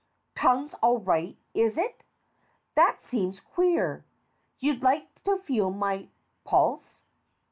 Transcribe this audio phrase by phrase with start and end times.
[0.35, 2.01] Tongue's all right, is it?
[2.73, 4.03] That seems queer.
[4.59, 6.07] You'd like to feel my
[6.43, 7.03] pulse.